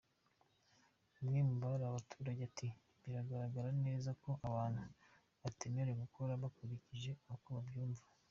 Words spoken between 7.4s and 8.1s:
babyumva.